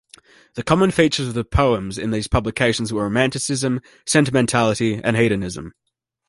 [0.55, 5.75] The common features of the poems in these publications were romanticism, sentimentality and hedonism.